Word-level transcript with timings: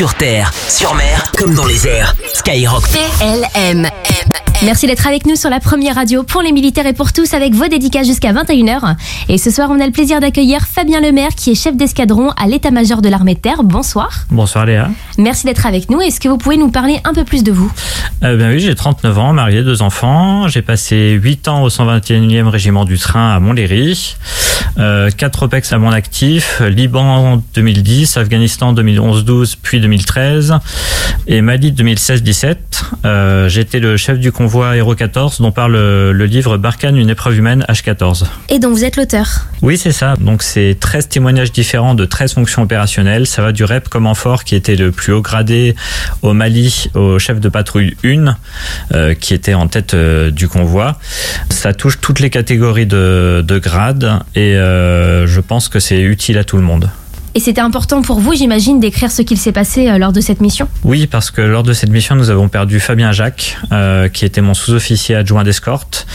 sur 0.00 0.14
terre, 0.14 0.50
sur 0.66 0.94
mer, 0.94 1.30
comme 1.36 1.54
dans 1.54 1.66
les 1.66 1.86
airs. 1.86 2.14
Skyrock. 2.32 2.84
PLM. 2.88 3.86
Merci 4.62 4.86
d'être 4.86 5.06
avec 5.06 5.26
nous 5.26 5.36
sur 5.36 5.50
la 5.50 5.60
première 5.60 5.94
radio 5.94 6.22
pour 6.22 6.40
les 6.40 6.52
militaires 6.52 6.86
et 6.86 6.94
pour 6.94 7.12
tous 7.12 7.34
avec 7.34 7.54
vos 7.54 7.66
dédicaces 7.66 8.06
jusqu'à 8.06 8.32
21h. 8.32 8.94
Et 9.28 9.36
ce 9.36 9.50
soir, 9.50 9.68
on 9.70 9.78
a 9.78 9.84
le 9.84 9.92
plaisir 9.92 10.20
d'accueillir 10.20 10.66
Fabien 10.66 11.00
Lemaire 11.00 11.34
qui 11.34 11.50
est 11.50 11.54
chef 11.54 11.76
d'escadron 11.76 12.30
à 12.42 12.46
l'état-major 12.46 13.02
de 13.02 13.10
l'armée 13.10 13.34
de 13.34 13.40
terre. 13.40 13.62
Bonsoir. 13.62 14.26
Bonsoir 14.30 14.64
Léa. 14.64 14.90
Merci 15.18 15.44
d'être 15.44 15.66
avec 15.66 15.90
nous. 15.90 16.00
Est-ce 16.00 16.18
que 16.18 16.28
vous 16.28 16.38
pouvez 16.38 16.56
nous 16.56 16.70
parler 16.70 16.98
un 17.04 17.12
peu 17.12 17.24
plus 17.24 17.42
de 17.42 17.52
vous? 17.52 17.70
Euh, 18.22 18.36
ben 18.36 18.52
oui, 18.52 18.60
j'ai 18.60 18.74
39 18.74 19.18
ans, 19.18 19.32
marié, 19.34 19.62
deux 19.62 19.82
enfants. 19.82 20.48
J'ai 20.48 20.62
passé 20.62 21.10
8 21.12 21.48
ans 21.48 21.62
au 21.62 21.68
121e 21.68 22.48
régiment 22.48 22.84
du 22.84 22.98
train 22.98 23.34
à 23.34 23.40
Montlhéry. 23.40 24.16
Euh, 24.78 25.10
4 25.10 25.44
OPEX 25.44 25.72
à 25.72 25.78
mon 25.78 25.90
actif. 25.90 26.60
Liban 26.60 27.42
2010, 27.54 28.16
Afghanistan 28.16 28.72
2011-12, 28.74 29.56
puis 29.62 29.80
2013. 29.80 30.54
Et 31.26 31.40
Mali 31.40 31.72
2016-17. 31.72 32.56
Euh, 33.04 33.48
J'étais 33.48 33.80
le 33.80 33.96
chef 33.96 34.18
du 34.18 34.32
convoi 34.32 34.70
Aéro 34.70 34.94
14 34.94 35.40
dont 35.40 35.52
parle 35.52 35.72
le, 35.72 36.12
le 36.12 36.24
livre 36.26 36.56
Barkhane, 36.56 36.96
une 36.96 37.10
épreuve 37.10 37.38
humaine 37.38 37.64
H14. 37.68 38.24
Et 38.48 38.58
dont 38.58 38.70
vous 38.70 38.84
êtes 38.84 38.96
l'auteur. 38.96 39.46
Oui, 39.62 39.78
c'est 39.78 39.92
ça. 39.92 40.14
Donc, 40.20 40.42
c'est 40.42 40.76
13 40.78 41.08
témoignages 41.08 41.52
différents 41.52 41.94
de 41.94 42.04
13 42.04 42.34
fonctions 42.34 42.62
opérationnelles. 42.62 43.26
Ça 43.26 43.42
va 43.42 43.52
du 43.52 43.64
REP 43.64 43.88
comme 43.88 44.06
fort 44.14 44.44
qui 44.44 44.54
était 44.54 44.76
le 44.76 44.90
plus 44.92 45.12
haut 45.12 45.22
gradé 45.22 45.74
au 46.22 46.32
Mali, 46.32 46.90
au 46.94 47.18
chef 47.18 47.40
de 47.40 47.48
patrouille 47.48 47.96
1, 48.04 48.36
euh, 48.94 49.14
qui 49.14 49.34
était 49.34 49.54
en 49.54 49.68
tête 49.68 49.94
euh, 49.94 50.30
du 50.30 50.48
convoi. 50.48 50.98
Ça 51.50 51.72
touche 51.72 52.00
toutes 52.00 52.20
les 52.20 52.30
catégories 52.30 52.86
de, 52.86 53.44
de 53.46 53.58
grades 53.58 54.20
et 54.34 54.56
je 54.60 55.40
pense 55.40 55.68
que 55.68 55.80
c'est 55.80 56.00
utile 56.00 56.38
à 56.38 56.44
tout 56.44 56.56
le 56.56 56.62
monde. 56.62 56.90
Et 57.36 57.38
c'était 57.38 57.60
important 57.60 58.02
pour 58.02 58.18
vous, 58.18 58.34
j'imagine, 58.34 58.80
d'écrire 58.80 59.12
ce 59.12 59.22
qu'il 59.22 59.38
s'est 59.38 59.52
passé 59.52 59.88
euh, 59.88 59.98
lors 59.98 60.10
de 60.10 60.20
cette 60.20 60.40
mission? 60.40 60.66
Oui, 60.82 61.06
parce 61.06 61.30
que 61.30 61.40
lors 61.40 61.62
de 61.62 61.72
cette 61.72 61.90
mission, 61.90 62.16
nous 62.16 62.28
avons 62.28 62.48
perdu 62.48 62.80
Fabien 62.80 63.12
Jacques, 63.12 63.56
euh, 63.70 64.08
qui 64.08 64.24
était 64.24 64.40
mon 64.40 64.52
sous-officier 64.52 65.14
adjoint 65.14 65.44
d'escorte. 65.44 66.08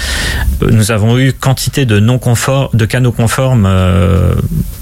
Euh, 0.62 0.72
Nous 0.72 0.92
avons 0.92 1.18
eu 1.18 1.32
quantité 1.32 1.86
de 1.86 2.02
non 2.02 2.20
de 2.74 2.86
canaux 2.86 3.14
conformes 3.14 3.66
euh, 3.66 4.34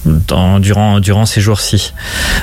dans- 0.05 0.59
durant 0.59 0.99
durant 0.99 1.27
ces 1.27 1.39
jours-ci. 1.39 1.93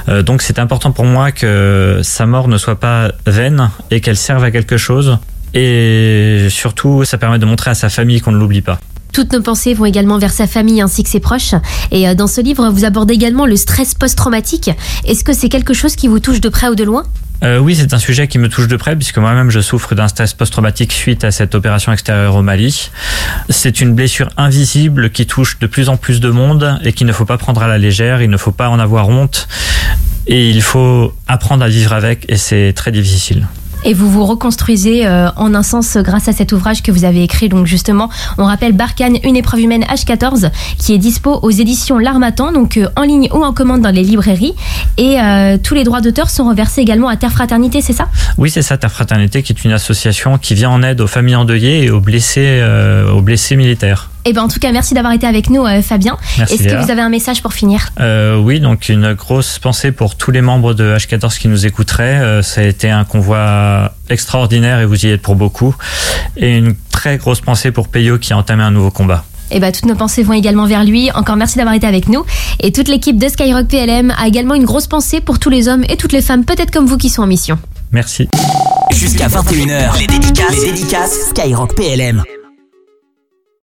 Euh, 0.09 0.23
donc, 0.23 0.43
c'est 0.43 0.61
important 0.61 0.93
pour 0.93 1.05
moi 1.05 1.33
que 1.33 1.99
sa 2.05 2.27
mort 2.27 2.47
ne 2.47 2.59
soit 2.59 2.79
pas 2.79 3.11
vaine 3.27 3.71
et 3.91 4.01
qu'elle 4.01 4.17
serve 4.17 4.45
à 4.45 4.53
quelque 4.53 4.77
chose. 4.77 5.19
Et 5.53 6.47
surtout, 6.49 7.05
ça 7.05 7.19
permet 7.19 7.41
de 7.41 7.45
montrer 7.45 7.73
à 7.73 7.75
sa 7.75 7.89
famille 7.89 8.21
qu'on 8.21 8.31
ne 8.31 8.39
l'oublie 8.39 8.63
pas. 8.63 8.79
Toutes 9.13 9.33
nos 9.33 9.43
pensées 9.43 9.75
vont 9.75 9.85
également 9.85 10.19
vers 10.19 10.33
sa 10.33 10.47
famille 10.47 10.81
ainsi 10.81 11.03
que 11.03 11.11
ses 11.11 11.21
proches. 11.21 11.55
Et 11.91 12.09
euh, 12.09 12.15
dans 12.15 12.27
ce 12.27 12.41
livre, 12.41 12.69
vous 12.71 12.85
abordez 12.85 13.15
également 13.15 13.47
le 13.47 13.57
stress 13.57 13.95
post-traumatique. 13.95 14.71
Est-ce 15.05 15.25
que 15.25 15.33
c'est 15.33 15.49
quelque 15.49 15.75
chose 15.75 15.97
qui 15.97 16.09
vous 16.09 16.21
touche 16.21 16.41
de 16.41 16.49
près 16.49 16.69
ou 16.69 16.75
de 16.75 16.85
loin? 16.85 17.05
Euh, 17.43 17.59
oui, 17.59 17.75
c'est 17.75 17.95
un 17.95 17.99
sujet 17.99 18.29
qui 18.29 18.39
me 18.39 18.49
touche 18.49 18.69
de 18.69 18.77
près 18.77 18.95
puisque 18.97 19.17
moi-même 19.17 19.51
je 19.51 19.61
souffre 19.61 19.95
d'un 19.95 20.09
stress 20.09 20.35
post-traumatique 20.35 20.93
suite 20.93 21.25
à 21.25 21.31
cette 21.31 21.55
opération 21.55 21.91
extérieure 21.93 22.37
au 22.37 22.43
Mali. 22.43 22.91
C'est 23.49 23.81
une 23.81 23.95
blessure 23.95 24.29
invisible 24.37 25.11
qui 25.11 25.27
touche 25.27 25.59
de 25.59 25.67
plus 25.67 25.89
en 25.89 25.97
plus 25.97 26.21
de 26.21 26.29
monde 26.29 26.79
et 26.85 26.93
qu'il 26.93 27.07
ne 27.07 27.13
faut 27.13 27.25
pas 27.25 27.39
prendre 27.39 27.63
à 27.63 27.69
la 27.69 27.79
légère, 27.79 28.21
il 28.21 28.29
ne 28.29 28.37
faut 28.37 28.53
pas 28.53 28.69
en 28.69 28.79
avoir 28.79 29.09
honte 29.09 29.49
et 30.27 30.51
il 30.51 30.61
faut 30.61 31.15
apprendre 31.29 31.65
à 31.65 31.69
vivre 31.69 31.95
avec 31.95 32.27
et 32.29 32.37
c'est 32.37 32.75
très 32.75 32.93
difficile. 32.93 33.47
Et 33.85 33.95
vous 33.95 34.11
vous 34.11 34.27
reconstruisez 34.27 35.07
euh, 35.07 35.31
en 35.37 35.55
un 35.55 35.63
sens 35.63 35.97
grâce 35.97 36.29
à 36.29 36.33
cet 36.33 36.53
ouvrage 36.53 36.83
que 36.83 36.93
vous 36.93 37.05
avez 37.05 37.23
écrit. 37.23 37.49
Donc 37.49 37.67
justement, 37.67 38.11
on 38.37 38.45
rappelle 38.45 38.73
Barkhane, 38.73 39.17
une 39.25 39.37
épreuve 39.37 39.61
humaine 39.61 39.85
H14, 39.85 40.51
qui 40.79 40.93
est 40.93 40.99
dispo 40.99 41.39
aux 41.43 41.51
éditions 41.51 41.99
L'Armatan, 41.99 42.53
donc 42.53 42.77
euh, 42.77 42.89
en 42.97 43.03
ligne 43.03 43.29
ou 43.33 43.43
en 43.43 43.53
commande 43.53 43.81
dans 43.81 43.95
les 43.95 44.03
librairies. 44.03 44.55
Et 44.97 45.21
euh, 45.21 45.59
tous 45.63 45.75
les 45.75 45.85
droits 45.85 46.01
d'auteur 46.01 46.31
sont 46.31 46.49
reversés 46.49 46.81
également 46.81 47.09
à 47.09 47.17
Terre 47.17 47.33
Fraternité, 47.33 47.81
c'est 47.81 47.93
ça? 47.93 48.09
Oui, 48.39 48.51
c'est 48.51 48.63
ça, 48.63 48.77
Ta 48.77 48.89
Fraternité 48.89 49.43
qui 49.43 49.53
est 49.53 49.65
une 49.65 49.73
association 49.73 50.39
qui 50.39 50.55
vient 50.55 50.71
en 50.71 50.83
aide 50.83 51.01
aux 51.01 51.07
familles 51.07 51.37
endeuillées 51.37 51.85
et 51.85 51.91
aux 51.91 52.01
blessés, 52.01 52.59
euh, 52.61 53.11
aux 53.11 53.23
blessés 53.23 53.57
militaires. 53.57 54.11
Eh 54.27 54.33
ben 54.35 54.43
en 54.43 54.49
tout 54.49 54.61
cas, 54.61 54.71
merci 54.71 54.93
d'avoir 54.93 55.15
été 55.15 55.27
avec 55.27 55.49
nous, 55.49 55.65
euh, 55.65 55.81
Fabien. 55.81 56.19
Merci, 56.37 56.55
Est-ce 56.55 56.65
que 56.65 56.85
vous 56.85 56.91
avez 56.91 57.01
un 57.01 57.09
message 57.09 57.41
pour 57.41 57.55
finir? 57.55 57.89
Euh, 58.01 58.37
oui, 58.37 58.61
donc 58.61 58.89
une 58.91 59.15
grosse 59.15 59.59
pensée 59.59 59.93
pour 59.93 60.17
tous 60.17 60.31
les 60.31 60.43
membres 60.43 60.75
de 60.75 60.95
H14 60.97 61.39
qui 61.39 61.49
nous 61.49 61.65
écouteraient. 61.67 62.21
Euh, 62.21 62.43
ça 62.43 62.61
a 62.61 62.65
été 62.65 62.91
un 62.91 63.05
convoi 63.05 63.95
extraordinaire 64.11 64.81
et 64.81 64.85
vous 64.85 65.07
y 65.07 65.09
êtes 65.09 65.23
pour 65.23 65.37
beaucoup. 65.37 65.75
Et 66.37 66.59
une 66.59 66.75
très 66.91 67.17
grosse 67.17 67.41
pensée 67.41 67.71
pour 67.71 67.89
Peyo 67.89 68.19
qui 68.19 68.35
a 68.35 68.37
entamé 68.37 68.63
un 68.63 68.71
nouveau 68.71 68.91
combat. 68.91 69.25
Eh 69.51 69.61
ben, 69.61 69.73
toutes 69.73 69.87
nos 69.87 69.95
pensées 69.95 70.23
vont 70.23 70.33
également 70.33 70.67
vers 70.67 70.85
lui. 70.85 71.11
Encore 71.13 71.37
merci 71.37 71.57
d'avoir 71.57 71.75
été 71.75 71.87
avec 71.87 72.09
nous. 72.09 72.25
Et 72.61 72.73
toute 72.73 72.89
l'équipe 72.89 73.19
de 73.19 73.29
Skyrock 73.29 73.69
PLM 73.69 74.13
a 74.19 74.27
également 74.27 74.55
une 74.55 74.65
grosse 74.65 74.87
pensée 74.87 75.21
pour 75.21 75.39
tous 75.39 75.51
les 75.51 75.69
hommes 75.69 75.85
et 75.89 75.97
toutes 75.97 76.13
les 76.13 76.23
femmes, 76.23 76.45
peut-être 76.45 76.71
comme 76.71 76.87
vous, 76.87 76.99
qui 76.99 77.09
sont 77.09 77.23
en 77.23 77.27
mission. 77.27 77.59
Merci. 77.93 78.29
Jusqu'à 78.93 79.29
21h. 79.29 79.99
Les 79.99 80.07
dédicaces. 80.07 80.65
Les 80.65 80.73
dédicaces. 80.73 81.31
Skyrock 81.31 81.75
PLM. 81.75 82.23